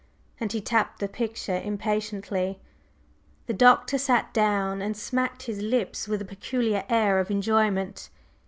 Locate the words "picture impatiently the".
1.07-3.53